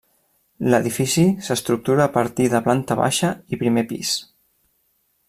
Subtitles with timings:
[0.73, 4.15] L'edifici s'estructura a partir de planta baixa i primer pis.